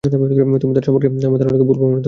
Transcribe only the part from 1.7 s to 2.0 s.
প্রমাণিত করো না।